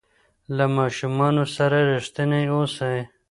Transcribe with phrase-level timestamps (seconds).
[0.57, 2.97] له ماشومانو سره رښتیني اوسئ.